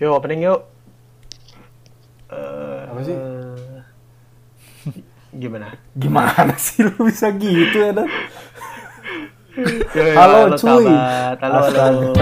[0.00, 0.60] Yuk opening yuk.
[2.30, 3.16] Eh, Apa sih?
[5.42, 5.68] Gimana?
[5.94, 8.08] Gimana sih lu bisa gitu ya, Dan?
[9.54, 10.86] Yuk, yuk, Halo, cuy.
[10.86, 11.36] sahabat.
[11.38, 12.10] Halo, halo.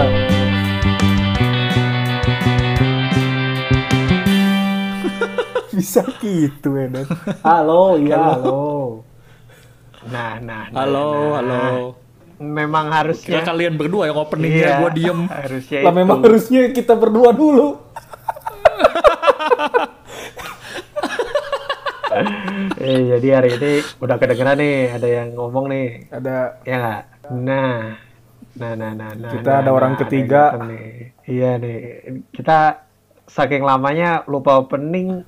[5.73, 7.05] Bisa gitu ya, Dan?
[7.47, 9.01] Halo, iya, halo.
[10.05, 11.09] Nah, nah, nah, Halo,
[11.41, 11.41] nah.
[11.41, 12.02] halo.
[12.43, 13.39] Memang Kira harusnya.
[13.41, 15.19] kalian berdua yang openingnya, Iya, gue diem.
[15.31, 15.99] Harusnya Lah itu.
[16.03, 17.67] memang harusnya kita berdua dulu.
[22.77, 25.87] Eh, jadi hari ini udah kedengeran nih, ada yang ngomong nih.
[26.13, 27.01] Ada Ya nggak?
[27.33, 27.97] Nah,
[28.53, 29.31] nah, nah, nah, nah.
[29.33, 30.43] Kita nah, ada orang nah, ketiga.
[30.53, 30.85] datang nih.
[31.25, 31.79] Iya nih.
[32.29, 32.85] Kita
[33.25, 35.25] saking lamanya lupa opening.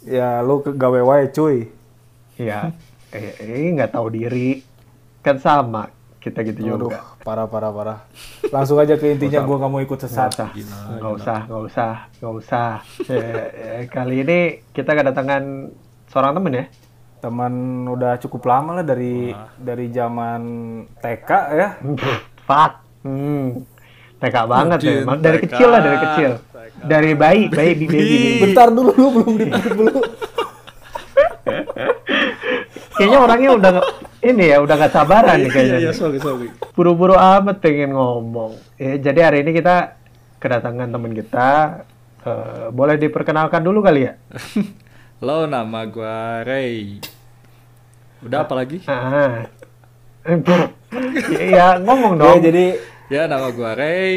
[0.00, 1.68] ya lu ke gawe wae cuy.
[2.40, 2.72] Ya,
[3.12, 4.64] eh, eh nggak tahu diri.
[5.20, 7.16] Kan sama kita gitu Aduh, juga.
[7.24, 7.98] parah parah parah.
[8.52, 10.30] Langsung aja ke intinya gua nggak mau ikut sesat.
[10.36, 10.48] usah,
[11.00, 12.70] nggak usah, nggak usah, nggak usah.
[13.08, 14.38] Eh, eh, kali ini
[14.76, 15.72] kita kedatangan
[16.12, 16.64] seorang temen ya.
[17.24, 17.52] Teman
[17.88, 20.42] udah cukup lama lah dari dari zaman
[21.00, 21.68] TK ya.
[22.48, 22.72] Fuck.
[23.00, 23.64] Hmm.
[24.20, 24.90] TK banget ya.
[24.92, 25.44] Anjir, Emang Dari TK.
[25.48, 26.30] kecil lah, dari kecil.
[26.80, 28.16] Dari bayi, bayi, baby, baby.
[28.44, 29.34] Bentar dulu lu belum
[29.72, 30.00] dulu.
[33.00, 33.72] Kayaknya orangnya udah
[34.20, 35.78] ini ya, udah gak sabaran nih kayaknya.
[35.80, 36.48] Iya, sorry, sorry.
[36.72, 38.56] Buru-buru amat pengen ngomong.
[38.76, 39.96] Ya, jadi hari ini kita
[40.36, 41.82] kedatangan temen kita.
[42.20, 44.20] Eh, boleh diperkenalkan dulu kali ya?
[45.20, 47.00] Halo, nama gue Ray.
[48.20, 48.80] Udah apa lagi?
[48.84, 49.48] Ah.
[51.30, 52.38] Iya, ngomong Ya dong.
[52.40, 52.66] jadi
[53.10, 54.14] Ya, nama gue Ray.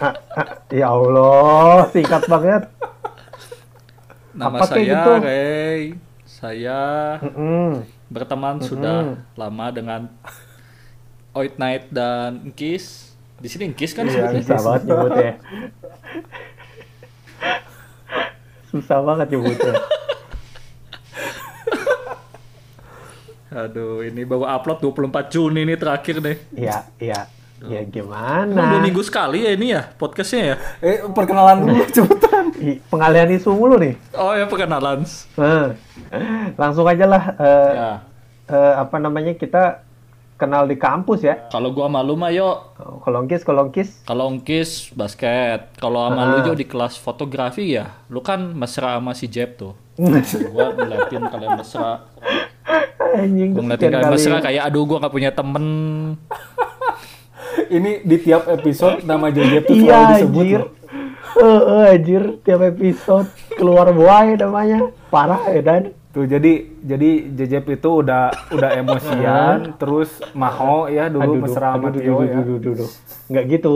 [0.00, 0.16] Ah,
[0.72, 2.64] ya Allah, singkat banget.
[4.32, 5.10] Nama Apa saya gitu?
[5.20, 5.80] Ray.
[6.30, 7.82] Saya Mm-mm.
[8.06, 10.06] berteman sudah lama dengan
[11.34, 13.10] Oit Night dan Nkis.
[13.42, 14.30] Di sini Nkis kan Iya?
[14.38, 15.32] Susah banget nyebutnya.
[18.70, 19.74] Susah banget nyebutnya.
[23.50, 26.38] Aduh, ini baru upload 24 Juni ini terakhir nih.
[26.54, 27.26] Iya, iya.
[27.60, 28.56] Ya Emang gimana?
[28.66, 30.56] dua minggu sekali ya ini ya podcastnya ya?
[30.80, 32.44] eh perkenalan dulu cepetan.
[32.56, 34.00] Ih, Pengalihan isu mulu nih.
[34.12, 35.04] Oh ya perkenalan.
[35.04, 35.66] Eh,
[36.56, 37.36] Langsung aja lah.
[37.36, 37.90] eh, Ya.
[38.48, 39.84] eh, apa namanya kita
[40.34, 41.36] kenal di kampus ya.
[41.46, 43.44] Kalau gua malu mah yo Oh, kolongkis.
[43.44, 43.68] Kalau
[44.26, 49.28] Ongkis basket, kalau sama lu Jo di kelas fotografi ya, lu kan mesra sama si
[49.28, 49.76] Jeb tuh.
[50.48, 52.08] gua ngeliatin kalian mesra,
[53.12, 53.52] Anjing.
[53.52, 54.16] gua ngeliatin kalian kali.
[54.16, 55.64] mesra kayak aduh gua nggak punya temen.
[57.70, 60.42] Ini di tiap episode nama Jojeb tuh Iya selalu disebut.
[60.42, 60.60] anjir.
[60.60, 60.70] loh.
[61.30, 64.78] Eh, eh, anjir tiap episode keluar buaya namanya.
[65.06, 65.82] Parah ya Dan.
[66.10, 71.94] Tuh jadi jadi Jejeb itu udah udah emosian, terus maho ya dulu Aduh, mesra sama
[71.94, 72.34] Tio ya.
[72.34, 72.90] aduh, aduh, aduh.
[73.30, 73.74] Nggak gitu.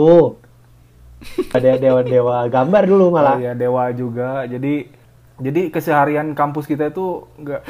[1.49, 3.39] Ada dewa-dewa gambar dulu Oh malah.
[3.39, 4.43] iya Dewa juga.
[4.45, 4.91] Jadi
[5.37, 7.61] jadi keseharian kampus kita itu nggak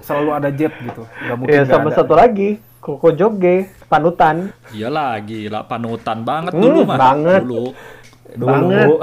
[0.00, 1.02] selalu ada Jeb gitu.
[1.04, 1.96] Nggak mungkin Ya nggak sama ada.
[1.96, 2.48] satu lagi,
[2.78, 3.56] Koko Joge,
[3.86, 4.54] panutan.
[4.70, 6.96] Iya lagi, lah panutan banget Hmm, dulu mah.
[6.96, 7.42] banget.
[7.42, 7.64] Dulu.
[8.30, 8.46] Dulu.
[8.46, 8.88] banget.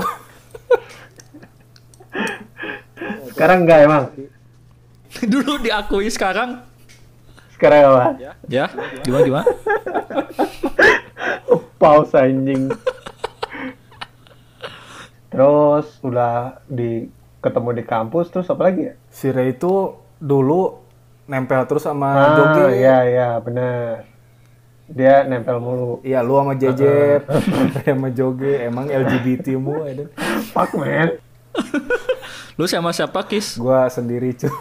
[3.28, 4.04] Sekarang enggak emang.
[5.34, 6.64] dulu diakui sekarang.
[7.52, 8.04] Sekarang apa?
[8.48, 8.68] Ya,
[9.02, 9.48] gimana gimana?
[11.76, 12.72] Pause anjing.
[15.28, 17.12] Terus udah di
[17.46, 18.94] ketemu di kampus terus apa lagi ya?
[19.08, 20.82] Si Ray itu dulu
[21.26, 22.76] nempel terus sama Ah, Joge.
[22.76, 24.10] iya iya bener.
[24.86, 25.98] Dia nempel mulu.
[26.02, 27.26] Iya, lu sama Jejeb,
[27.76, 30.14] Ray sama Joge, emang LGBT mu, Aiden.
[30.50, 31.18] Fuck man.
[32.54, 33.58] Lu sama siapa Kis?
[33.58, 34.54] Gua sendiri cuy.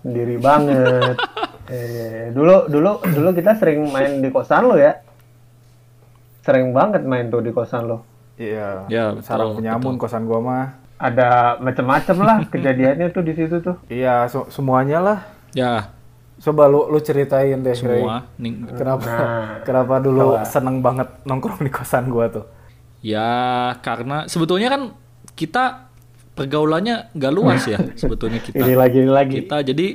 [0.00, 1.18] Sendiri banget.
[1.68, 5.02] Eh, dulu dulu dulu kita sering main di kosan lo ya.
[6.40, 8.06] Sering banget main tuh di kosan lo.
[8.38, 8.86] Iya.
[8.86, 10.66] Ya, Sarang penyamun kosan gua mah.
[10.98, 13.78] Ada macem-macem lah kejadiannya tuh di situ tuh.
[13.86, 15.18] Iya, se- semuanya lah.
[15.54, 15.94] Ya,
[16.38, 18.30] Coba lu lu ceritain deh, semua.
[18.38, 22.46] Ning, Kenapa Nah, kenapa dulu seneng banget nongkrong di kosan gua tuh?
[23.02, 23.26] Ya
[23.78, 24.82] karena sebetulnya kan
[25.34, 25.90] kita
[26.34, 28.54] pergaulannya nggak luas ya sebetulnya kita.
[28.54, 29.34] ini lagi ini lagi.
[29.42, 29.86] Kita jadi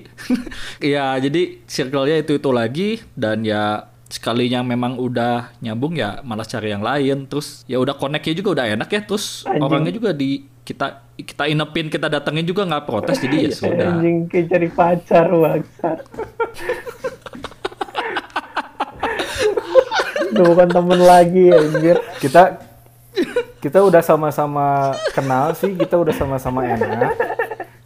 [0.83, 6.69] ya jadi circle-nya itu itu lagi dan ya sekalinya memang udah nyambung ya malah cari
[6.69, 9.63] yang lain terus ya udah connect-nya juga udah enak ya terus Anjing.
[9.63, 14.17] orangnya juga di kita kita inepin kita datengin juga nggak protes jadi ya sudah Anjing
[14.25, 15.99] kayak cari pacar bangsat.
[20.33, 21.97] Udah bukan temen lagi anjir.
[22.17, 22.57] Kita
[23.59, 27.13] kita udah sama-sama kenal sih, kita udah sama-sama enak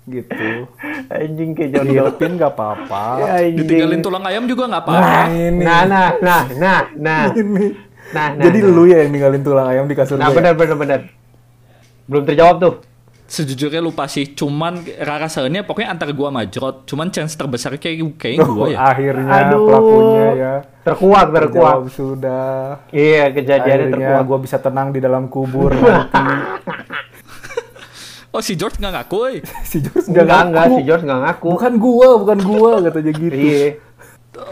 [0.08, 0.70] gitu.
[1.10, 1.92] Anjing kayak jodoh.
[2.08, 3.04] Dilepin nggak apa-apa.
[3.20, 5.64] Ya, ditinggalin tulang ayam juga nggak apa-apa Nah, ini.
[5.66, 7.24] nah, nah, nah, nah, nah.
[7.34, 7.66] Ini
[8.08, 8.72] Nah, nah, Jadi nah.
[8.72, 10.40] lu ya yang ninggalin tulang ayam di kasur Nah, gue.
[10.40, 11.00] benar benar benar.
[12.08, 12.74] Belum terjawab tuh.
[13.28, 18.48] Sejujurnya lupa sih, cuman rasanya pokoknya antara gua sama Jrot, cuman chance terbesar kayak kayaknya
[18.48, 18.78] gua ya.
[18.88, 19.68] Akhirnya Aduh.
[19.68, 20.54] pelakunya ya.
[20.88, 21.52] Terkuak, terkuak.
[21.76, 22.48] Terjawab sudah.
[22.88, 24.24] Iya, kejadiannya Akhirnya terkuak.
[24.24, 25.76] gue bisa tenang di dalam kubur.
[28.28, 29.40] Oh si George nggak ngaku, eh.
[29.70, 30.76] si George nggak Enggak, enggak, ngaku.
[30.78, 31.48] si George enggak ngaku.
[31.58, 33.34] Bukan gua, bukan gua katanya gitu.
[33.34, 33.68] Iya.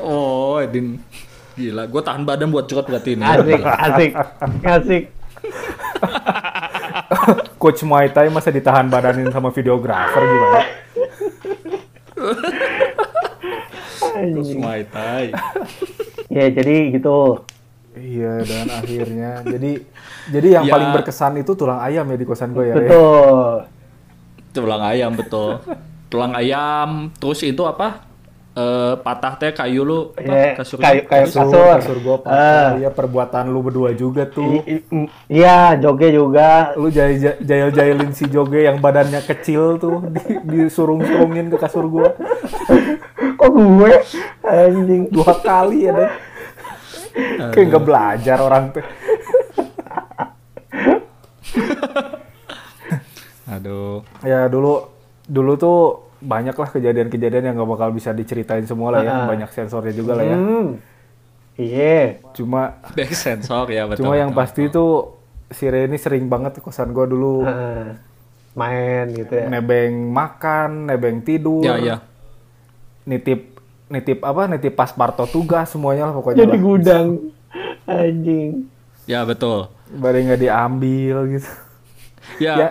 [0.01, 0.87] Oh, Edin.
[1.53, 3.21] Gila, gua tahan badan buat Jrot berarti ini.
[3.21, 4.11] Asik, asik,
[4.79, 5.03] asik.
[7.61, 10.61] Coach Muay Thai masa ditahan badanin sama videografer gimana?
[14.15, 15.31] Terus Muay Thai.
[16.29, 17.45] Ya, jadi gitu.
[17.95, 19.71] Iya dan akhirnya jadi
[20.27, 20.73] jadi yang Ya.
[20.75, 22.75] paling berkesan itu tulang ayam ya di kosan gue ya.
[22.75, 23.71] Betul.
[24.51, 25.63] Tulang ayam betul.
[26.11, 28.03] Tulang ayam, terus itu apa?
[28.55, 30.23] Eh patah teh kayu lu apa?
[30.23, 31.75] Iya, kasur kayu- kayu- Terus- Kasur.
[31.75, 32.71] kasur gue Ah.
[32.73, 34.63] Iya perbuatan lu berdua juga tuh.
[34.63, 36.71] I- i- Iya, joge juga.
[36.73, 42.07] Lu jail jail jailin si Joge yang badannya kecil tuh di, disurung-surungin ke kasur gue
[43.35, 43.91] Kok gue?
[44.41, 45.11] Anjing.
[45.11, 46.11] dua kali ya deh.
[47.51, 48.83] Kayak nggak belajar orang tuh.
[53.47, 54.01] Aduh.
[54.21, 54.87] Ya dulu
[55.25, 55.79] dulu tuh
[56.25, 59.13] banyak lah kejadian-kejadian yang nggak bakal bisa diceritain semua lah ya.
[59.13, 59.25] Ah.
[59.29, 60.35] Banyak sensornya juga lah ya.
[60.35, 60.67] Hmm.
[61.55, 62.19] Iya.
[62.33, 64.03] Cuma Back sensor ya betul.
[64.03, 64.41] cuma yang betul.
[64.41, 64.91] pasti tuh
[65.47, 67.95] si Reni sering banget ke kosan gua dulu Heeh.
[68.55, 69.47] Main gitu ya.
[69.47, 71.97] nebeng makan, nebeng tidur, Ya ya.
[73.03, 73.55] nitip
[73.85, 76.63] nitip apa nitip pasparto tugas semuanya lah pokoknya Jadi lah.
[76.63, 77.07] gudang.
[77.85, 78.51] Anjing.
[79.05, 79.69] Ya betul.
[79.91, 81.49] Badai nggak diambil gitu.
[82.41, 82.53] Ya.
[82.57, 82.69] Ya.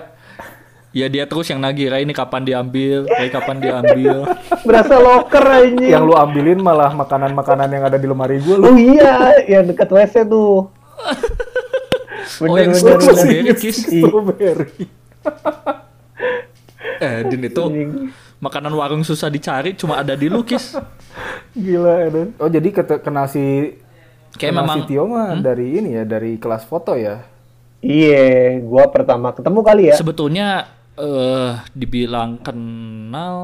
[0.94, 4.30] Ya dia terus yang nagih, Ray ini kapan diambil, Ray kapan diambil.
[4.66, 5.90] Berasa loker anjing.
[5.90, 8.64] Yang lu ambilin malah makanan-makanan yang ada di lemari gua lu.
[8.70, 10.70] Oh iya, yang dekat WC tuh.
[12.40, 13.56] Oh, yang bener, strawberry, bener.
[13.60, 13.78] Kis.
[13.92, 14.72] Ih, Strawberry.
[17.04, 17.64] Eh, Din itu
[18.38, 20.72] makanan warung susah dicari, cuma ada di lukis.
[21.52, 22.08] Gila ya
[22.40, 22.68] Oh jadi
[23.02, 23.76] kenal si
[24.34, 27.22] Kayak memang- si Tio mah dari ini ya dari kelas foto ya.
[27.84, 29.94] Iya, gua pertama ketemu kali ya.
[30.00, 33.38] Sebetulnya eh dibilang kenal,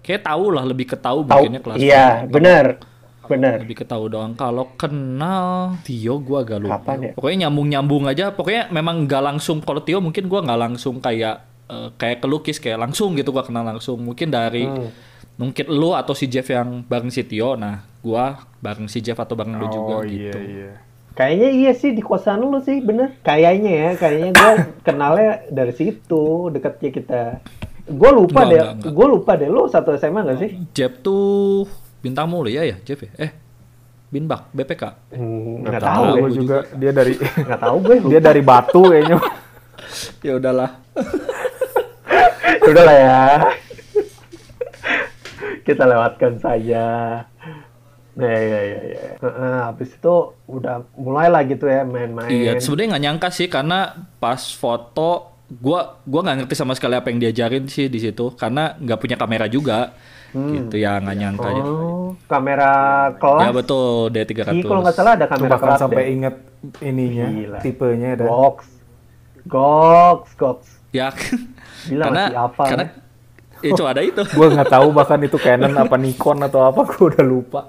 [0.00, 1.76] kayak tahu lah lebih ke tahu kelas.
[1.76, 2.80] Iya, benar.
[3.26, 3.58] Benar.
[3.66, 4.38] Lebih ke tahu doang.
[4.38, 6.78] Kalau kenal Tio gua agak lupa.
[6.78, 7.12] Kapan ya?
[7.18, 8.30] Pokoknya nyambung-nyambung aja.
[8.30, 12.78] Pokoknya memang nggak langsung kalau Tio mungkin gua nggak langsung kayak eh, kayak kelukis kayak
[12.78, 13.98] langsung gitu gua kenal langsung.
[13.98, 14.90] Mungkin dari Hmm.
[15.36, 17.58] mungkin lu atau si Jeff yang bareng si Tio.
[17.58, 20.38] Nah, gua bareng si Jeff atau bareng lu juga gitu.
[20.38, 20.85] iya.
[21.16, 23.16] Kayaknya iya sih di kosan lu sih, bener.
[23.24, 24.52] Kayaknya ya, kayaknya gua
[24.86, 27.22] kenalnya dari situ, dekatnya kita.
[27.88, 29.48] Gua lupa Enggak, deh, gua lupa deh.
[29.48, 30.50] Lu satu SMA gak sih?
[30.76, 31.64] Jeff tuh
[32.04, 33.10] bintang mulia ya, Jeff ya?
[33.16, 33.32] Eh,
[34.06, 34.82] Binbak, BPK.
[35.10, 37.96] Hmm, Nggak tahu tahu, gue gue juga dia dari Nggak tahu gue.
[38.06, 39.16] dia dari Batu kayaknya.
[40.20, 40.70] Ya udahlah.
[42.68, 43.18] Udah lah ya.
[45.62, 46.84] Kita lewatkan saja.
[48.16, 49.04] Nah, ya, ya, ya.
[49.20, 50.14] Heeh, habis itu
[50.48, 52.32] udah mulai lah gitu ya main-main.
[52.32, 57.12] Iya, sebenarnya nggak nyangka sih karena pas foto gua gua nggak ngerti sama sekali apa
[57.12, 59.92] yang diajarin sih di situ karena nggak punya kamera juga.
[60.36, 61.62] Gitu ya nggak nyangka aja.
[61.64, 62.72] Oh, kamera
[63.16, 63.40] kelas.
[63.40, 64.52] Ya betul, D300.
[64.52, 66.12] Ih, kalau nggak salah ada kamera bahkan kelas sampai deh.
[66.12, 66.34] inget
[66.84, 67.58] ininya, Gila.
[67.64, 68.56] tipenya dan Gox.
[69.48, 70.58] Gox, Gox.
[70.92, 71.08] Ya.
[71.88, 72.86] Gila, karena masih apa, karena
[73.64, 74.22] itu ada itu.
[74.24, 77.60] gue nggak tahu bahkan itu Canon apa Nikon atau apa gue udah lupa.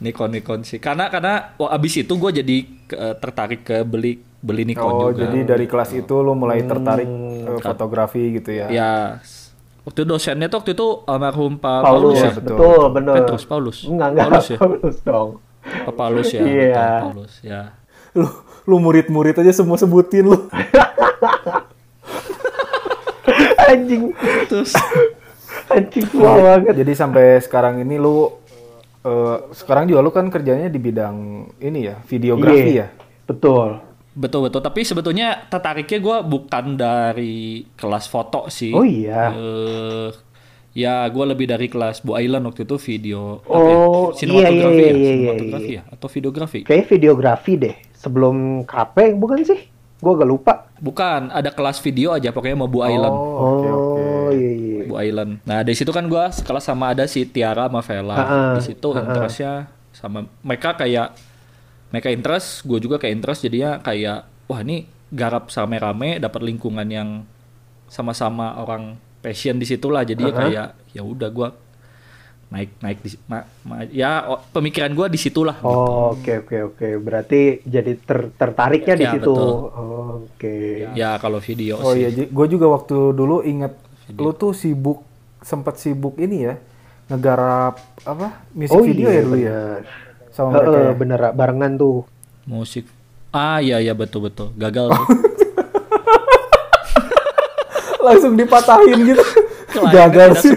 [0.00, 0.76] Nikon Nikon sih.
[0.76, 5.28] Karena karena wah, abis itu gue jadi ke- tertarik ke beli beli Nikon Oh juga.
[5.28, 8.66] jadi dari kelas itu lo mulai tertarik eh, fotografi gitu ya?
[8.68, 8.92] Ya.
[9.80, 12.30] Waktu dosennya tuh waktu itu almarhum Pak Paulus, Paulus, ya.
[12.34, 12.56] betul.
[12.56, 13.14] betul, bener.
[13.16, 13.78] Petrus Paulus.
[13.82, 14.24] Enggak, enggak.
[14.26, 14.58] Paulus ya.
[14.58, 15.30] Paulus dong.
[15.60, 16.40] Pak Paulus ya.
[16.40, 16.72] Iya.
[16.72, 17.60] betul, Paulus ya.
[18.12, 18.26] Lu
[18.62, 20.36] lu murid-murid aja semua sebutin lu.
[23.62, 24.10] Anjing,
[24.48, 24.72] Terus
[25.70, 26.74] anjing tua banget.
[26.76, 28.39] Jadi sampai sekarang ini lu
[29.02, 31.16] eh, sekarang juga lu kan kerjanya di bidang
[31.58, 32.88] ini ya, videografi Iya, ya.
[33.24, 33.80] Betul.
[34.10, 34.60] betul betul.
[34.60, 37.38] Tapi sebetulnya tertariknya gue bukan dari
[37.72, 38.70] kelas foto sih.
[38.70, 39.30] Oh iya.
[39.30, 40.08] Eh,
[40.72, 43.38] ya gue lebih dari kelas Bu Island waktu itu video.
[43.40, 44.18] apa Oh, ya?
[44.18, 44.90] Sinematografi iya, iya, ya?
[44.90, 45.82] iya, iya, Sinematografi ya?
[45.88, 46.58] Atau videografi?
[46.62, 47.76] Kayak videografi deh.
[47.94, 49.60] Sebelum KP, bukan sih?
[50.00, 50.52] Gue agak lupa.
[50.76, 53.12] Bukan, ada kelas video aja pokoknya mau Bu Island.
[53.12, 54.04] Oh, oke oke.
[54.30, 54.82] Oh, iya, iya.
[54.86, 55.32] Bu Island.
[55.42, 58.16] Nah, dari situ kan gua sekelas sama ada si Tiara sama Vela.
[58.16, 59.52] Ha-ha, Di situ interestnya
[59.90, 61.12] sama mereka kayak
[61.90, 66.86] mereka interest, gue juga kayak interest jadinya kayak wah ini garap sama rame dapat lingkungan
[66.86, 67.26] yang
[67.86, 71.50] sama-sama orang passion di situ lah jadinya kayak ya udah gua
[72.50, 75.70] naik naik di ma- ma- ya oh, pemikiran gue di situlah gitu.
[75.70, 76.88] Oh, oke oke oke.
[76.98, 79.30] Berarti jadi ter- tertariknya di Ya, situ.
[79.30, 79.50] betul.
[79.70, 80.82] Oh, Oke.
[80.98, 83.70] ya kalau video Oh sih iya, gue juga waktu dulu inget
[84.18, 85.04] lu tuh sibuk
[85.40, 86.54] sempat sibuk ini ya
[87.10, 89.60] ngegarap apa musik Oh video iya, ya dulu ya
[90.30, 90.78] sama mereka.
[90.78, 90.92] ya?
[90.94, 92.06] bener barengan tuh.
[92.46, 92.86] musik
[93.30, 95.06] ah iya iya betul betul gagal sih.
[98.00, 99.24] Langsung dipatahin gitu.
[99.92, 100.56] Gagal sih.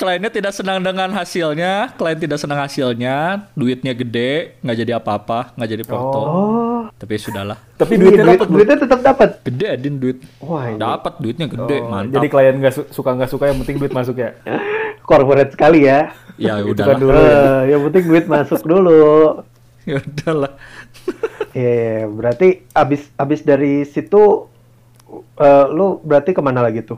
[0.00, 3.16] Kliennya tidak senang dengan hasilnya klien tidak senang hasilnya
[3.52, 6.82] duitnya gede nggak jadi apa-apa nggak jadi foto Oh.
[6.96, 8.54] tapi sudahlah Tapi Iya, duitnya duit, dapat lu.
[8.56, 9.28] duitnya tetap dapat.
[9.42, 13.10] gede adin duit Wah, ini dapat duitnya gede Oh, mantap Jadi klien nggak su- suka
[13.12, 14.32] nggak suka yang penting duit masuk ya.
[15.04, 16.16] corporate sekali ya.
[16.34, 17.28] ya udah kan dulu ya.
[17.28, 19.04] Eh, yang penting duit masuk dulu.
[19.88, 20.52] ya udahlah
[21.52, 24.48] Iya, berarti abis abis dari situ
[25.36, 26.96] eh, lu berarti ke mana lagi tuh?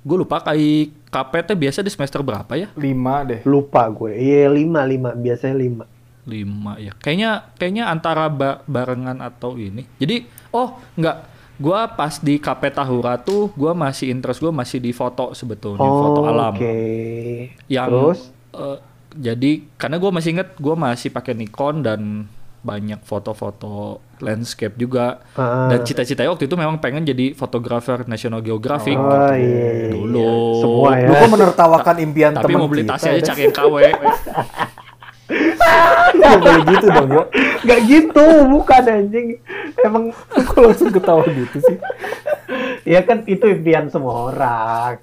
[0.00, 3.42] gue lupa kayak KPT biasa di semester berapa ya Lima deh.
[3.44, 4.14] Lupa gue.
[4.14, 5.84] Iya lima lima biasanya lima.
[6.22, 11.16] lima ya kayaknya kayaknya antara ba- barengan atau ini jadi oh nggak
[11.56, 16.20] gua pas di KP Tahura tuh gua masih interest gua masih di foto sebetulnya foto
[16.22, 16.76] alam Oh, Oke.
[17.66, 18.30] yang Terus?
[18.52, 18.78] eh,
[19.12, 22.00] jadi karena gua masih inget gua masih pakai Nikon dan
[22.60, 25.68] banyak foto-foto landscape juga Ah.
[25.68, 29.16] dan cita-citanya waktu itu memang pengen jadi fotografer National Geographic Oh gitu.
[29.16, 29.90] iya, iya, iya.
[29.90, 30.32] Dulu.
[30.58, 31.08] Semua ya.
[31.08, 33.74] Lu kok menertawakan impian tapi teman mau beli kita tasnya aja cari yang KW
[36.10, 37.22] Nggak boleh gitu dong, yo.
[37.62, 39.28] Gak gitu, bukan anjing.
[39.78, 41.76] Emang Kok langsung ketawa gitu sih?
[42.82, 44.98] ya kan itu impian semua orang.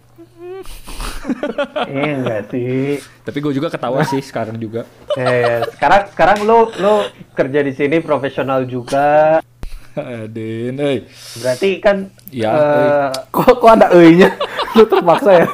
[1.85, 3.03] Iya enggak sih.
[3.21, 6.93] tapi gue juga ketawa sih sekarang juga Eh, sekarang sekarang lu lu
[7.33, 9.39] kerja di sini profesional juga.
[9.97, 11.03] Adin, eh.
[11.35, 14.29] Berarti kan Ya, eh, Kok kok ada e-nya?
[14.77, 15.47] Lu terpaksa ya?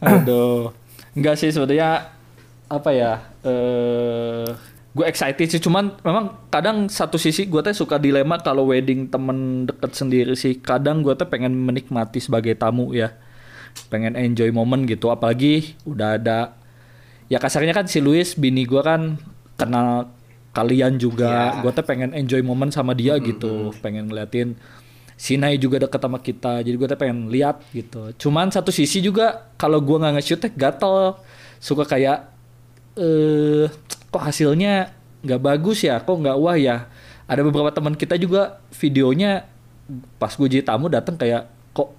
[0.00, 0.72] Aduh.
[1.14, 2.10] Enggak sih sebenarnya
[2.66, 3.12] apa ya?
[3.44, 4.48] Eh
[4.94, 9.66] gue excited sih cuman memang kadang satu sisi gue teh suka dilema kalau wedding temen
[9.66, 10.62] deket sendiri sih.
[10.62, 13.10] Kadang gue teh pengen menikmati sebagai tamu ya.
[13.90, 16.54] Pengen enjoy momen gitu apalagi udah ada
[17.26, 19.18] ya kasarnya kan si Luis bini gue kan
[19.58, 20.14] kenal
[20.54, 21.58] kalian juga.
[21.58, 23.74] Gue teh pengen enjoy momen sama dia gitu.
[23.82, 24.54] Pengen ngeliatin
[25.14, 28.14] Sinai juga deket sama kita jadi gue teh pengen lihat gitu.
[28.14, 31.18] Cuman satu sisi juga kalau gue nggak nge-shoot teh gatel.
[31.58, 32.30] Suka kayak
[32.94, 33.66] eh
[34.14, 34.94] kok hasilnya
[35.26, 36.86] nggak bagus ya kok nggak wah ya.
[37.26, 39.42] Ada beberapa teman kita juga videonya
[40.22, 41.90] pas gue jadi tamu datang kayak kok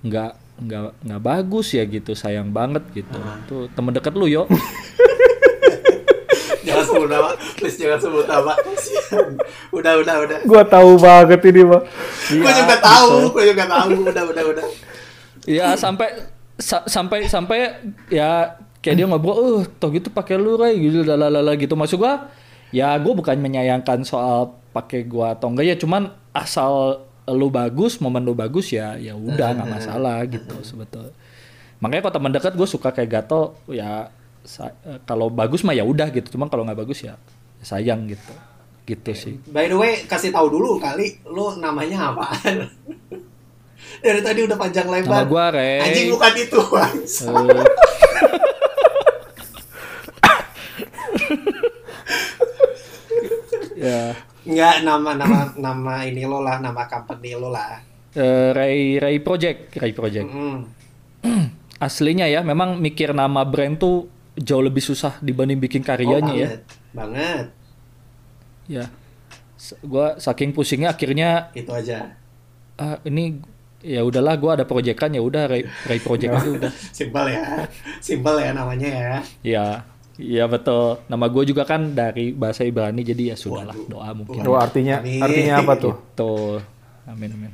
[0.00, 3.18] nggak nggak nggak bagus ya gitu sayang banget gitu.
[3.44, 4.48] Tuh temen deket lu yo.
[6.68, 8.52] Jangan sebut nama please jangan sebut nama.
[9.76, 10.38] Udah udah udah.
[10.44, 11.80] Gua tahu banget ini, Bang.
[12.28, 13.88] gue juga tahu gue juga tahu.
[14.04, 14.64] Udah udah udah.
[15.48, 16.28] Ya sampai
[16.60, 20.78] sa- sampai sampai ya kayak dia ngobrol oh toh gitu pakai lu Ray.
[20.78, 21.74] Gitu lalala gitu.
[21.74, 22.30] Maksud gua
[22.74, 28.24] ya gua bukan menyayangkan soal pakai gua atau enggak ya cuman asal lu bagus momen
[28.24, 31.12] lu bagus ya ya udah nggak masalah gitu sebetulnya.
[31.78, 34.10] Makanya kalau teman dekat gue suka kayak gato ya
[34.58, 36.34] eh, kalau bagus mah ya udah gitu.
[36.34, 37.20] Cuman kalau nggak bagus ya
[37.62, 38.32] sayang gitu.
[38.88, 39.34] Gitu sih.
[39.52, 42.72] By the way kasih tahu dulu kali lu namanya apaan
[44.04, 45.84] dari tadi udah panjang nama lebar gua Ray.
[45.84, 47.28] Anjing bukan itu bangsa.
[54.58, 57.78] Eh, ya Nggak nama nama nama ini lo lah nama company lo lah
[58.10, 60.26] Eh, Ray Ray Project, Ray Project.
[60.26, 60.58] Mm.
[61.86, 66.48] Aslinya ya, memang mikir nama brand tuh jauh lebih susah dibanding bikin Oh, karyanya ya.
[66.50, 66.60] banget.
[66.90, 67.46] banget
[68.66, 68.84] Ya,
[69.80, 72.18] gua saking pusingnya akhirnya itu aja
[72.76, 73.38] ah, ini
[73.80, 76.72] ya udahlah, gua ada proyekan ya udah Ray, Ray Project aja udah.
[76.90, 77.44] simpel ya
[78.02, 79.10] simpel ya namanya ya
[79.40, 79.66] Ya,
[80.18, 80.98] iya betul.
[81.06, 83.88] Nama gue juga kan dari bahasa Ibrani jadi ya sudahlah Waduh.
[83.88, 84.42] doa mungkin.
[84.44, 85.22] Oh, artinya Amin.
[85.22, 85.94] artinya apa tuh?
[85.94, 86.58] Betul.
[87.06, 87.52] Amin amin.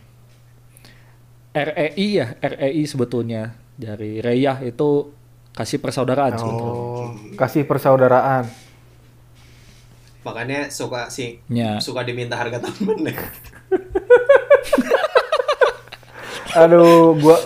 [1.55, 5.15] REI ya, REI sebetulnya dari Reyah itu
[5.53, 6.75] kasih persaudaraan sebetulnya.
[6.75, 8.45] Oh, kasih persaudaraan.
[10.25, 11.77] makanya suka sih Ya.
[11.79, 13.13] suka diminta harga temen ya
[16.57, 17.37] Aduh, gua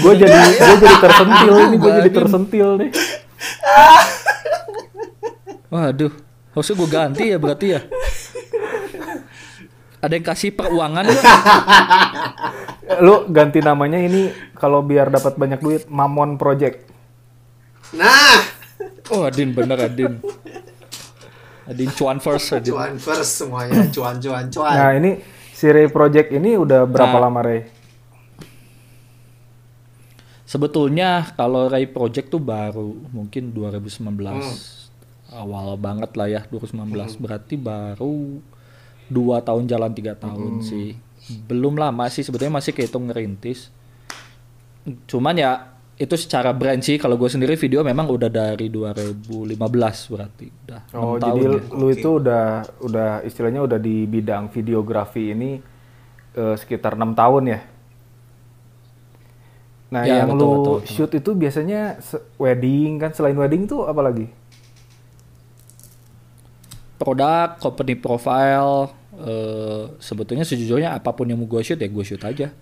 [0.00, 2.90] gua jadi gua jadi tersentil ini, gua jadi tersentil nih.
[5.72, 6.12] Waduh,
[6.52, 7.80] harusnya gue ganti ya berarti ya.
[9.98, 11.24] Ada yang kasih peruangan nggak?
[13.06, 16.90] Lu ganti namanya ini kalau biar dapat banyak duit Mamon Project.
[17.92, 18.40] nah
[19.08, 20.20] Oh Adin bener Adin.
[21.64, 22.68] Adin cuan first Adin.
[22.68, 27.22] cuan first semuanya cuan cuan cuan Nah, ini si Ray Project ini udah berapa Nah.
[27.22, 27.60] lama Ray?
[30.42, 34.02] Sebetulnya kalau Ray Project tuh baru mungkin 2019
[34.34, 34.56] Hmm.
[35.32, 38.38] Awal banget lah ya 2019 berarti baru
[39.06, 40.62] dua tahun jalan tiga tahun Hmm.
[40.62, 40.94] sih
[41.42, 43.70] belum lama sih sebetulnya masih kehitung ngerintis
[45.06, 45.52] cuman ya
[45.94, 49.54] itu secara brand sih kalau gue sendiri video memang udah dari 2015
[50.08, 51.60] berarti udah Oh, 6 jadi tahun ya.
[51.72, 52.44] lu itu udah
[52.80, 55.62] udah istilahnya udah di bidang videografi ini
[56.32, 57.60] eh, sekitar enam tahun ya.
[59.92, 60.88] Nah, Ya, yang betul, lu betul, betul.
[60.88, 61.80] shoot itu biasanya
[62.36, 64.26] wedding kan selain wedding tuh apa lagi?
[67.02, 72.22] Produk company profile eh, sebetulnya sejujurnya apa pun yang mau gue shoot ya gue shoot
[72.22, 72.54] aja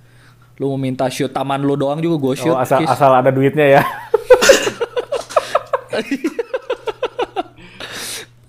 [0.56, 2.88] lu mau minta shoot taman lu doang juga gue shoot Oh, asal Kis.
[2.90, 3.82] asal ada duitnya ya.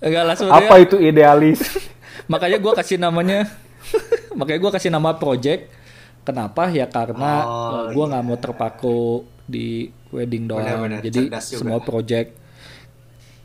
[0.02, 1.60] Enggak lah sebenarnya apa itu idealis?
[2.32, 3.40] makanya gue kasih namanya
[4.40, 5.68] makanya gue kasih nama project
[6.24, 9.00] kenapa ya karena Oh, gue nggak mau terpaku
[9.44, 11.60] di wedding doang Benar-benar, jadi cerdas juga.
[11.60, 12.30] semua project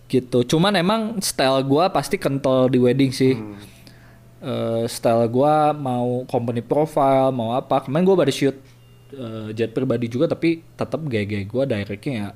[0.06, 3.58] gitu cuman emang style gue pasti kental di wedding sih Hmm.
[4.38, 8.56] Eh, style gue mau company profile mau apa kemarin gue baru shoot
[9.08, 12.28] eh, jet pribadi juga tapi tetap gaya-gaya gue directnya ya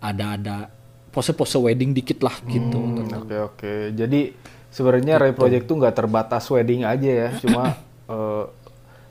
[0.00, 0.68] ada-ada
[1.08, 3.72] pose-pose wedding dikit lah gitu Hmm, Oke oke.
[3.92, 4.32] Jadi
[4.68, 7.76] sebenarnya Ray Project tuh nggak terbatas wedding aja ya, cuma
[8.12, 8.44] eh,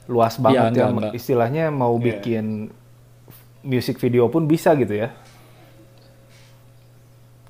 [0.06, 0.92] luas banget enggak, ya.
[0.92, 1.12] enggak.
[1.14, 2.04] Istilahnya mau Iya.
[2.12, 2.46] bikin
[3.62, 5.14] musik video pun bisa gitu ya.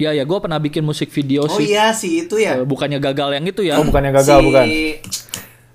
[0.02, 2.58] Ya ya gue pernah bikin musik video Oh sih iya sih itu ya.
[2.58, 3.78] Eh, bukannya gagal yang itu ya.
[3.78, 4.46] Oh bukannya gagal si...
[4.50, 4.66] bukan?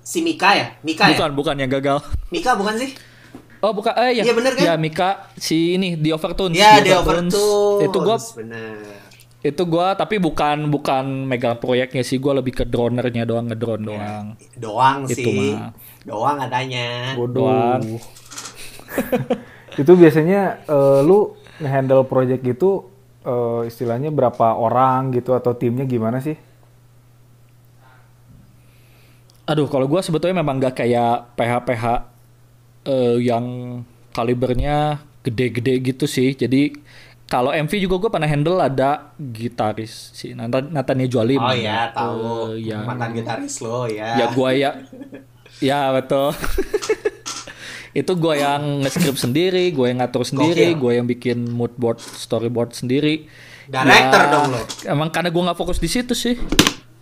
[0.03, 0.67] Si Mika ya?
[0.83, 1.35] Mika bukan, ya?
[1.35, 1.97] bukan yang gagal.
[2.27, 2.91] Mika bukan sih?
[3.57, 3.89] Oh, bukan.
[3.97, 4.23] Eh, ya.
[4.29, 4.63] Iya, bener kan?
[4.63, 6.53] Ya, Mika si ini di Overtones.
[6.53, 7.33] Ya, Di Overtones.
[7.81, 8.77] Itu gua Bener.
[9.37, 13.87] itu gua tapi bukan bukan megang proyeknya sih, gua lebih ke dronernya doang, ngedrone Ya.
[13.89, 14.25] doang.
[14.55, 15.57] Doang Itu sih.
[15.57, 15.73] mah.
[16.05, 17.17] Doang adanya.
[17.17, 17.81] Doang.
[19.81, 22.93] itu biasanya eh, lu ngehandle project gitu
[23.25, 26.37] eh, istilahnya berapa orang gitu atau timnya gimana sih?
[29.47, 31.83] Aduh, kalau gua sebetulnya memang gak kayak PH-PH
[32.85, 33.45] eh, yang
[34.11, 36.35] kalibernya gede-gede gitu sih.
[36.35, 36.75] Jadi
[37.27, 41.43] kalau MV juga gue pernah handle ada gitaris si Nathan Nathania Jolim.
[41.43, 42.55] Oh ya, tahu.
[42.55, 42.87] Eh, ya.
[42.87, 44.15] Mantan gitaris lo ya.
[44.15, 44.71] ya gua ya
[45.67, 46.31] ya betul
[47.97, 52.71] itu gua yang nge-script sendiri gua yang ngatur sendiri gua yang bikin mood board storyboard
[52.71, 53.25] sendiri
[53.67, 54.61] Director Ya, dong lo.
[54.85, 56.37] emang karena gua nggak fokus di situ sih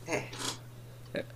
[0.06, 0.24] Eh,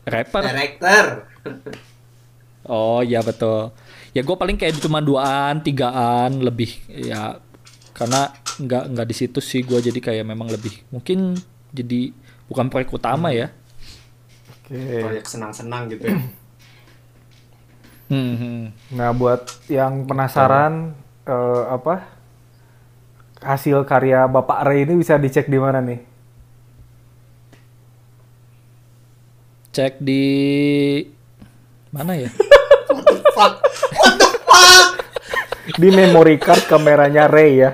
[0.04, 1.06] rapper director.
[2.72, 3.76] oh ya betul
[4.10, 7.38] ya gua paling kayak cuma duaan tigaan lebih ya
[7.92, 11.36] karena nggak nggak di situ sih gua jadi kayak memang lebih mungkin
[11.70, 12.10] jadi
[12.48, 13.52] bukan proyek utama ya
[14.66, 15.02] Oke.
[15.02, 16.18] Proyek senang-senang gitu ya.
[18.10, 18.62] Hmm, hmm.
[18.98, 20.98] Nah buat yang penasaran
[21.30, 22.10] eh, apa
[23.40, 26.10] hasil karya Bapak Ray ini bisa dicek di mana nih?
[29.70, 30.26] cek di
[31.94, 32.30] mana ya
[33.38, 33.64] Fuck.
[33.96, 34.94] What the fuck?
[35.78, 37.72] Di memory card kameranya Ray ya.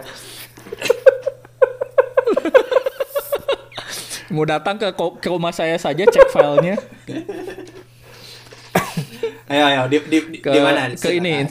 [4.29, 6.77] Mau datang ke ke rumah saya saja cek filenya
[9.45, 10.89] Ayo ayo di di di, ke di mana?
[10.91, 11.45] ke ini.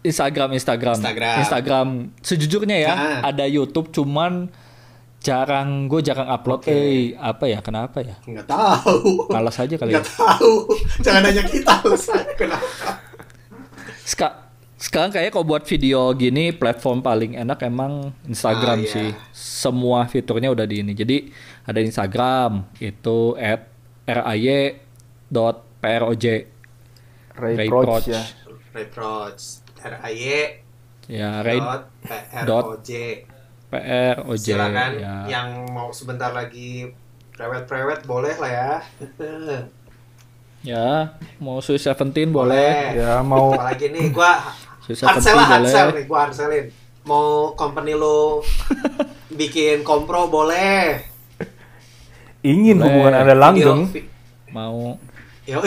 [0.00, 1.36] Instagram Instagram Instagram.
[1.38, 1.88] Instagram.
[2.20, 3.18] Sejujurnya ya Ah.
[3.28, 4.48] ada YouTube cuman
[5.20, 6.64] jarang gue jarang upload.
[6.64, 6.70] Oke.
[6.70, 8.16] Eh apa ya kenapa ya?
[8.22, 9.28] Nggak tahu.
[9.28, 9.98] Malas aja kali ya.
[9.98, 10.52] Nggak tahu.
[11.00, 12.90] Jangan nanya kita alasan kenapa.
[14.02, 14.36] Ska-
[14.80, 18.88] sekarang kayaknya kalau buat video gini platform paling enak emang Instagram Ah, iya.
[18.88, 19.08] sih.
[19.30, 20.92] Semua fiturnya udah di ini.
[20.94, 21.28] Jadi
[21.62, 23.68] ada Instagram itu at
[24.08, 26.24] ray.proj.
[27.40, 28.04] Ray, Ray Proj.
[28.06, 28.22] ya.
[28.70, 29.42] Reproach.
[29.80, 30.60] R A Y
[31.08, 31.58] Ya, ray
[32.44, 32.84] dot
[33.66, 34.38] P R O J.
[34.38, 34.38] proj.
[34.38, 35.14] Silakan ya.
[35.26, 36.92] yang mau sebentar lagi
[37.32, 38.70] prewed-prewed boleh lah ya.
[40.62, 42.92] Ya, mau Sweet Seventeen boleh.
[42.92, 44.44] Ya mau Apalagi nih gua
[44.84, 45.72] sell lah, boleh.
[45.72, 46.66] sell nih, gua hard sellin.
[47.02, 47.24] Mau
[47.54, 48.44] company lu
[49.40, 51.00] bikin kompro boleh.
[52.42, 52.84] ingin Boleh.
[52.86, 54.08] hubungan Anda langgeng, Video-
[54.50, 55.00] Mau
[55.42, 55.64] Yo,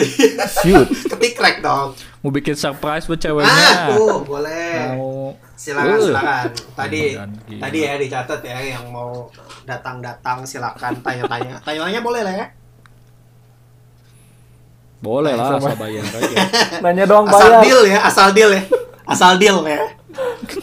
[0.54, 0.86] shoot.
[1.10, 1.92] ketik rek dong.
[2.18, 3.68] mau bikin surprise buat Ah, ceweknya.
[3.90, 4.72] tuh boleh.
[4.94, 6.02] Mau Silakan, Uh.
[6.02, 6.46] silakan.
[6.74, 7.60] Tadi Dan gila.
[7.62, 9.28] tadi ya dicatat ya yang mau
[9.62, 11.60] datang-datang silakan tanya-tanya.
[11.66, 12.46] Tanya-tanya boleh lah ya.
[14.98, 16.36] boleh lah asal bayar aja.
[16.82, 17.60] Nanya doang Asal bayar.
[17.60, 18.62] deal ya, asal deal ya.
[19.04, 19.80] Asal deal ya.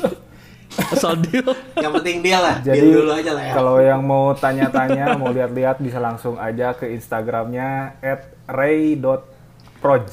[0.91, 1.45] Asal deal.
[1.77, 2.57] Yang penting deal lah.
[2.59, 3.53] Jadi deal dulu aja lah ya.
[3.53, 8.01] kalau yang mau tanya-tanya, mau lihat-lihat bisa langsung aja ke Instagramnya
[8.43, 10.05] @ray.proj.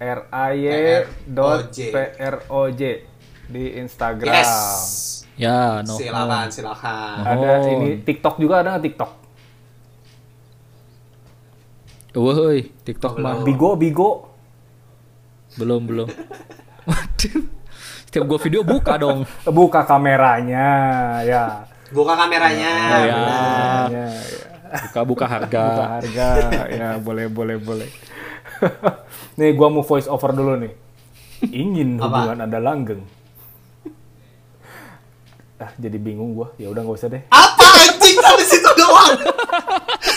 [0.00, 0.66] R A Y
[1.28, 3.04] dot P R O J.
[3.46, 4.30] di Instagram.
[4.30, 4.52] Yes.
[5.34, 5.92] Ya, no.
[5.92, 7.20] Silakan, silakan.
[7.20, 7.72] Ada Oh.
[7.74, 9.10] ini TikTok juga ada nggak TikTok?
[12.10, 14.10] Woi, TikTok mah Bigo, Bigo.
[15.54, 16.08] belum belum.
[16.88, 17.42] Waduh.
[18.06, 19.22] Setiap gua video buka dong.
[19.46, 20.66] Buka kameranya,
[21.22, 21.62] ya.
[21.90, 22.70] Buka kameranya.
[22.70, 23.14] Oh, ya.
[23.14, 23.86] benar.
[23.90, 24.06] Ya, ya.
[24.90, 25.64] Buka buka harga.
[25.66, 26.28] Buka harga,
[26.70, 27.90] ya boleh, boleh, boleh.
[29.38, 30.72] nih, gua mau voice over dulu nih.
[31.48, 32.04] Ingin Apa?
[32.04, 33.02] hubungan Anda langgeng.
[35.60, 36.52] Ah, jadi bingung gua.
[36.56, 37.22] Ya udah nggak usah deh.
[37.28, 39.12] Apa anjing sampai situ doang?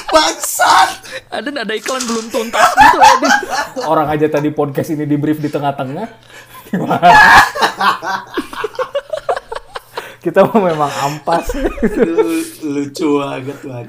[0.08, 0.90] Bangsat.
[1.34, 3.00] Ada ada iklan belum tuntas gitu.
[3.84, 6.08] Orang aja tadi podcast ini di brief di tengah-tengah.
[6.72, 7.12] Gimana?
[10.24, 11.52] Kita memang ampas.
[11.92, 13.84] Lu- lucu banget tuh.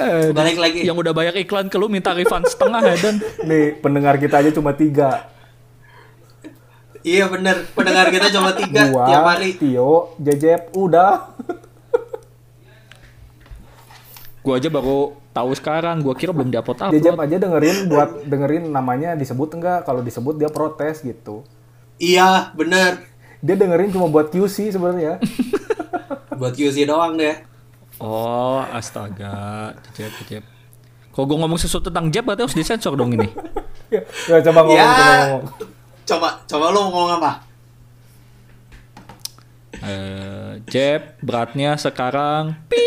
[0.00, 0.80] Eh, Balik lagi.
[0.82, 3.14] Yang udah banyak iklan ke lu minta refund setengah ya dan
[3.48, 5.28] Nih, pendengar kita aja cuma tiga.
[7.00, 7.64] Iya bener.
[7.72, 9.56] Pendengar kita cuma tiga Gua, tiap hari.
[9.56, 11.32] Tio, Jejep, udah.
[14.40, 16.00] gua aja baru tahu sekarang.
[16.00, 17.24] Gua kira belum diupload Jejep upload.
[17.24, 19.84] aja dengerin buat dengerin namanya disebut enggak.
[19.84, 21.44] Kalau disebut dia protes gitu.
[21.96, 23.04] Iya bener.
[23.40, 25.20] Dia dengerin cuma buat QC sebenarnya.
[26.40, 27.36] Buat QC doang deh.
[28.00, 29.70] Oh, astaga.
[29.92, 30.44] Jep, jep.
[31.10, 33.28] Kalau gua ngomong sesuatu tentang Jep berarti harus disensor dong ini.
[33.92, 34.86] ya, ya, coba ngomong, Ya.
[34.88, 35.42] coba ngomong.
[36.08, 37.32] Coba, coba lu mau ngomong apa?
[39.80, 42.52] Eh, Jep beratnya sekarang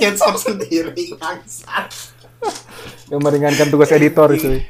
[0.00, 1.86] Nyensor sendiri bangsat.
[3.06, 4.64] Yang meringankan tugas editor itu.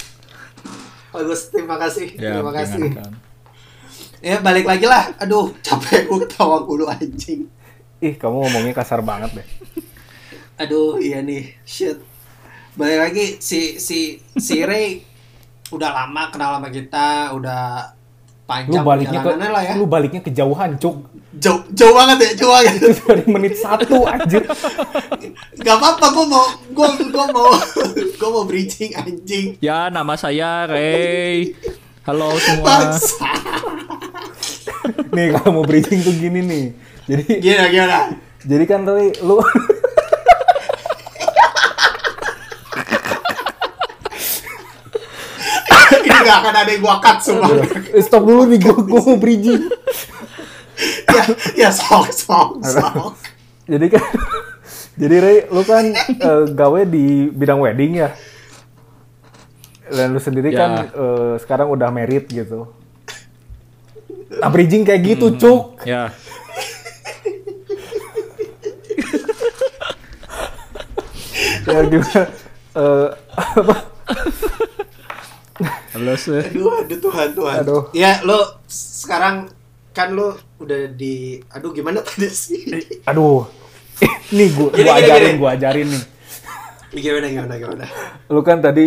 [1.11, 2.13] Bagus, terima kasih.
[2.15, 2.81] ya terima kasih.
[2.81, 3.13] meringankan.
[4.21, 5.17] Ya balik lagi lah.
[5.17, 7.49] Aduh, capek gue ketawa dulu anjing.
[8.01, 9.47] Ih, kamu ngomongnya kasar banget deh.
[10.57, 11.53] Aduh, iya nih.
[11.69, 12.01] Shit.
[12.73, 15.05] Balik lagi si si si Ray
[15.69, 19.75] udah lama kenal sama kita, udah Lu panjang baliknya ke perjalanannya lah ya.
[19.79, 20.97] lu baliknya kejauhan, Cuk.
[21.31, 22.73] Jauh, jauh banget ya, jauh banget.
[22.83, 24.43] Itu dari menit satu anjir.
[25.61, 27.53] Gak apa-apa, gue mau, gue gue mau,
[27.95, 29.47] gue mau bridging anjing.
[29.63, 31.55] Ya, nama saya Ray.
[32.03, 32.67] Halo semua.
[32.67, 33.29] Bangsa.
[35.15, 36.65] nih kalau mau bridging tuh gini nih.
[37.11, 37.99] Jadi Gimana, gimana?
[38.41, 39.37] jadi kan Roy, lu
[46.01, 47.51] Ini gak akan ada yang gue cut semua.
[47.91, 49.67] Eh, stop dulu nih gua, gua mau bridging.
[51.11, 51.23] ya,
[51.59, 53.15] ya sok, sok, sok.
[53.67, 54.05] Jadi kan
[54.95, 58.11] jadi Ray, lu kan eh, gawe di bidang wedding ya.
[59.91, 60.59] Dan lu sendiri Ya.
[60.59, 62.71] kan eh, sekarang udah married gitu.
[64.31, 65.83] Nah, bridging kayak gitu, Cuk.
[65.83, 66.15] Ya.
[71.71, 72.23] Ya gimana?
[72.71, 73.09] Eh,
[73.55, 73.75] apa?
[75.93, 76.41] Halo sih.
[76.41, 77.57] Aduh, aduh Tuhan, Tuhan.
[77.63, 77.83] Aduh.
[77.93, 79.51] Ya, lo sekarang
[79.91, 82.63] kan lo udah di aduh gimana tadi sih?
[83.05, 83.45] Aduh.
[84.01, 85.39] Eh, nih gua, Gini, gua gini, ajarin, gini.
[85.39, 86.05] gua ajarin nih.
[86.91, 87.85] gimana gimana gimana?
[88.27, 88.87] Lu kan tadi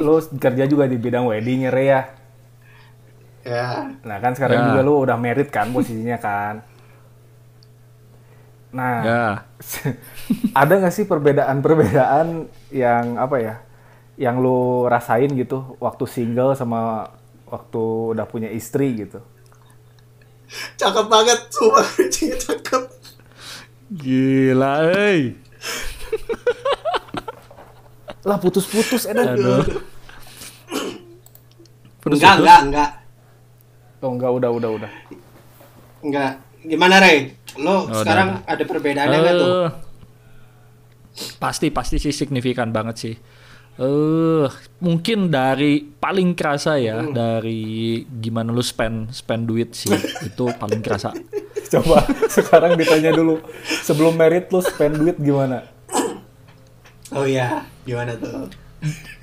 [0.00, 2.00] lu kerja juga di bidang wedding ya, Ray ya.
[3.40, 3.66] Ya.
[4.04, 4.64] Nah kan sekarang Ya.
[4.70, 6.62] juga lu udah merit kan posisinya kan.
[8.70, 9.24] Nah, Ya.
[10.60, 13.54] ada nggak sih perbedaan-perbedaan yang apa ya,
[14.14, 17.10] yang lu rasain gitu waktu single sama
[17.50, 17.82] waktu
[18.14, 19.18] udah punya istri gitu?
[20.78, 22.82] Cakep banget, sumpah kucingnya cakep.
[23.90, 25.34] Gila, eh.
[28.22, 29.34] Lah putus-putus edan.
[29.34, 29.62] Aduh.
[32.06, 32.90] Enggak, enggak, enggak.
[34.00, 34.92] Oh enggak, udah, udah, udah.
[36.00, 36.32] Enggak.
[36.60, 37.32] Gimana, Ray?
[37.56, 39.48] Lo udah, sekarang ada perbedaannya nggak tuh?
[39.50, 39.68] Eh,
[41.36, 43.14] Pasti pasti sih signifikan banget sih.
[43.76, 44.46] Eh,
[44.78, 47.12] mungkin dari paling kerasa ya Hmm.
[47.12, 47.60] dari
[48.04, 49.90] gimana lu spend spend duit sih
[50.28, 51.10] itu paling kerasa.
[51.66, 53.40] Coba sekarang ditanya dulu,
[53.80, 55.64] sebelum merit lu spend duit gimana?
[57.10, 58.46] Oh iya, gimana tuh?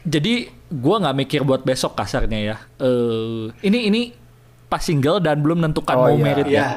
[0.04, 2.58] Jadi gua nggak mikir buat besok kasarnya ya.
[2.78, 4.02] Eh, ini ini
[4.66, 6.24] pas single dan belum menentukan Oh, mau iya.
[6.24, 6.68] merit Iya.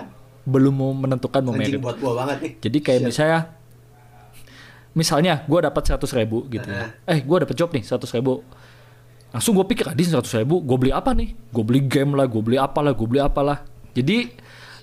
[0.50, 2.52] Belum mau menentukan mau Anjing buat gua banget nih.
[2.66, 3.08] Jadi kayak Shit.
[3.14, 3.40] misalnya
[4.90, 6.90] misalnya gue dapat 100 ribu gitu ya.
[7.06, 8.42] Eh gue dapet job nih 100 ribu.
[9.30, 11.30] Langsung gue pikir adin 100 ribu gue beli apa nih?
[11.54, 13.62] Gue beli game lah, gue beli apalah, gue beli apalah.
[13.94, 14.26] Jadi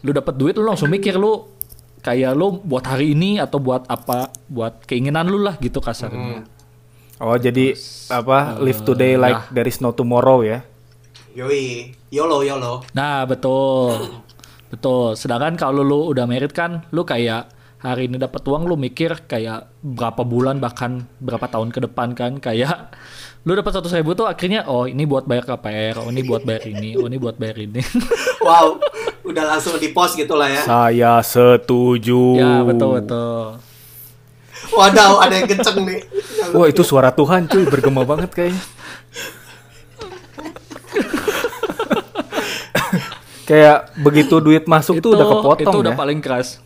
[0.08, 1.52] lu dapat duit lu langsung mikir lu
[2.00, 6.48] kayak lu buat hari ini atau buat apa buat keinginan lu lah gitu kasarnya.
[7.18, 7.74] Oh jadi
[8.14, 10.62] apa live today like there is no tomorrow ya?
[11.34, 12.86] Yoi, YOLO, YOLO.
[12.94, 14.26] Nah betul
[14.78, 15.18] betul.
[15.18, 17.50] Sedangkan kalau lu udah merit kan lu kayak
[17.82, 22.42] hari ini dapat uang lu mikir kayak berapa bulan bahkan berapa tahun ke depan kan
[22.42, 22.94] kayak
[23.46, 26.66] lu dapat satu ribu tuh akhirnya oh ini buat bayar KPR oh ini buat bayar
[26.68, 27.82] ini oh ini buat bayar ini
[28.48, 28.82] Wow,
[29.28, 30.62] udah langsung di post gitu lah ya.
[30.64, 32.40] Saya setuju.
[32.40, 33.60] ya betul betul
[34.74, 36.02] Waduh, ada yang kenceng nih.
[36.52, 38.62] Wah itu suara Tuhan cuy bergema banget kayaknya.
[43.48, 46.00] Kayak begitu duit masuk tuh udah kepotong itu udah ya.
[46.00, 46.60] paling keras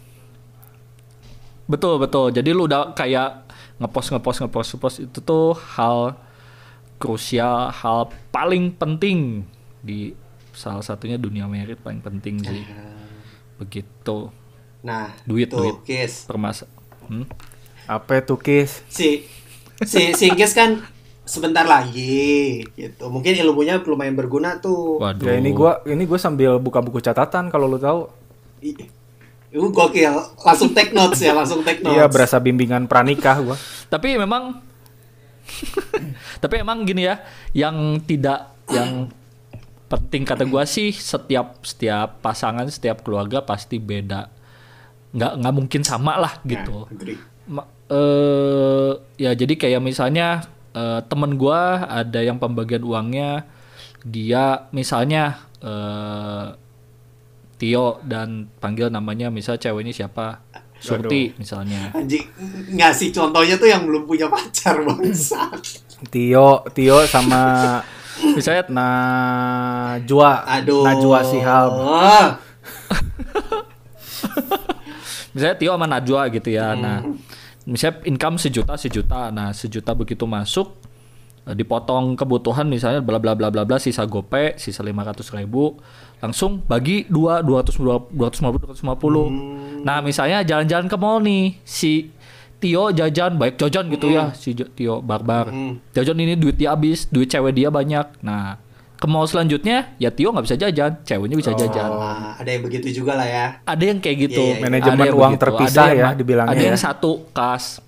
[1.69, 3.47] betul betul jadi lu udah kayak
[3.79, 6.19] ngepost ngepost ngepost ngepost itu tuh hal
[6.99, 9.47] krusial hal paling penting
[9.79, 10.11] di
[10.51, 12.67] salah satunya dunia merit paling penting sih
[13.55, 14.33] begitu
[14.81, 16.25] Nah, duit tuh, duit Kis.
[16.25, 16.65] permasa
[17.05, 17.29] hmm?
[17.85, 18.81] Apa itu Kis?
[18.89, 19.29] Si
[19.85, 20.81] si si Kis kan
[21.31, 23.07] sebentar lagi gitu.
[23.07, 24.99] Mungkin ilmunya lumayan berguna tuh.
[24.99, 28.11] waduh Ya ini gua ini gua sambil buka buku catatan kalau lu tahu.
[28.59, 28.83] Itu
[29.67, 30.11] gokil.
[30.43, 31.95] Langsung take notes ya, langsung take notes.
[31.95, 33.55] Iya berasa bimbingan pranikah gua.
[33.93, 34.59] tapi memang
[36.43, 37.19] tapi emang gini ya
[37.51, 39.07] yang tidak yang
[39.87, 44.31] penting kata gua sih setiap setiap pasangan setiap keluarga pasti beda
[45.11, 47.19] nggak nggak mungkin sama lah Ya, gitu agree.
[47.51, 53.45] Ma- eh ya jadi kayak misalnya eh, temen gua ada yang pembagian uangnya
[54.01, 56.57] dia misalnya eh
[57.61, 60.41] Tio dan panggil namanya misal cewek ini siapa
[60.81, 62.25] Surti misalnya Anjing
[62.73, 65.53] ngasih contohnya tuh yang belum punya pacar bangsa.
[66.09, 67.77] Tio Tio sama
[68.37, 70.81] misalnya Najwa Aduh.
[70.81, 71.71] Najwa Sihab.
[71.85, 72.27] Ah,
[75.33, 76.73] misalnya Tio sama Najwa gitu ya.
[76.73, 77.05] Nah,
[77.63, 79.29] misalnya income sejuta sejuta.
[79.29, 80.73] Nah, sejuta begitu masuk
[81.43, 85.77] eh, dipotong kebutuhan misalnya bla bla bla bla bla sisa gope sisa 500 ribu
[86.17, 92.13] langsung bagi dua 200 250 250 nah misalnya jalan-jalan ke mall nih si
[92.57, 95.49] Tio jajan baik jajan gitu ya si Jo- Tio barbar.
[95.91, 98.21] Jajan ini duit dia habis duit cewek dia banyak.
[98.21, 98.61] Nah
[99.01, 101.89] ke mall selanjutnya ya Tio nggak bisa jajan ceweknya bisa jajan.
[101.89, 103.45] Ah, ada yang begitu juga lah ya.
[103.65, 104.37] ada yang kayak gitu.
[104.37, 104.61] Iya, iya, iya.
[104.61, 105.41] Manajemen uang begitu.
[105.41, 106.85] terpisah Ada yang ya, dibilangnya ada yang ya.
[106.85, 107.81] satu kas.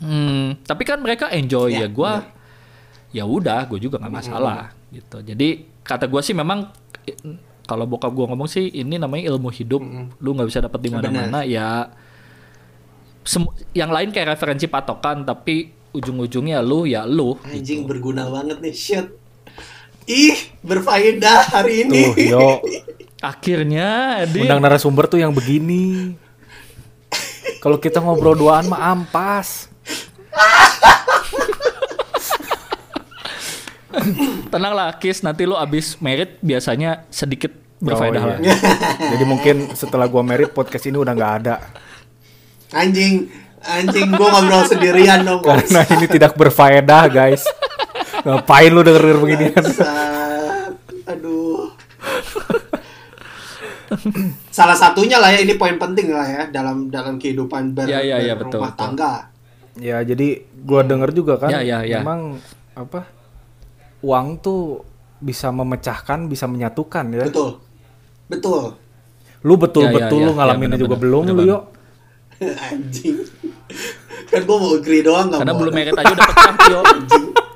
[0.00, 2.12] Hmm, tapi kan mereka enjoy Iya, ya gua
[3.14, 5.20] ya udah gue juga nggak masalah gitu.
[5.20, 6.72] Jadi kata gua sih memang
[7.68, 9.84] kalau bokap gua ngomong sih ini namanya ilmu hidup.
[10.24, 11.92] Lu nggak bisa dapat di mana-mana ya.
[13.28, 18.72] Sem- yang lain kayak referensi patokan tapi ujung-ujungnya lu ya lu Anjing berguna banget nih
[18.72, 19.06] shit.
[20.04, 22.12] Ih, berfaedah hari ini.
[22.12, 22.48] Tuh, yo
[23.24, 26.12] akhirnya undang narasumber tuh yang begini.
[27.58, 29.72] Kalau kita ngobrol duaan mah ampas.
[34.50, 38.54] tenanglah Kis nanti lu abis merit biasanya sedikit berfaedah Oh, lah iya.
[39.14, 41.56] Jadi mungkin setelah gua merit podcast ini udah nggak ada
[42.74, 43.30] Anjing,
[43.62, 45.46] anjing gua ngobrol sendirian dong.
[45.46, 47.46] karena ini tidak berfaedah guys.
[48.24, 49.52] Ngapain lu denger denger beginian?
[49.54, 50.72] Bangsat.
[51.06, 51.68] Aduh.
[54.48, 58.18] Salah satunya lah ya ini poin penting lah ya dalam dalam kehidupan ber, Ya, ya,
[58.18, 58.74] ya, betul, betul.
[58.74, 59.28] tangga.
[59.76, 61.50] Ya jadi gua denger juga kan.
[61.50, 62.00] Ya, ya, ya.
[62.00, 62.40] Memang
[62.74, 63.06] apa?
[64.00, 64.82] Uang tuh
[65.18, 67.24] bisa memecahkan, bisa menyatukan ya.
[67.24, 67.60] Betul.
[68.26, 68.74] Betul.
[69.42, 71.52] Lu betul Ya, ya, betul ya, lu ya, ngalaminnya juga belum lu bener-bener.
[71.52, 71.62] yuk.
[72.72, 73.16] Anjing.
[74.26, 75.62] Kan gua mau agree doang nggak karena boleh.
[75.62, 76.80] belum merit aja udah pecah Tio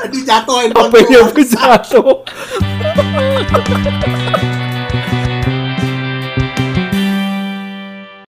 [0.00, 1.32] Aduh jatuh handphone HP-nya gua.
[1.36, 2.24] bisa tuh.